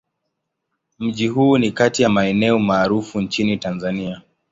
[0.99, 4.21] Mji huu ni kati ya maeneo maarufu nchini Tanzania.